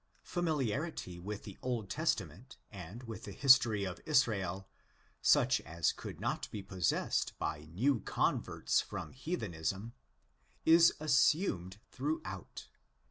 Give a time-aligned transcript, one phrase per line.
[0.23, 4.67] Familiarity with the Old Testament and with the history of Israel,
[5.21, 9.93] such as could not be possessed by new converts from heathenism,
[10.65, 12.67] is assumed throughout.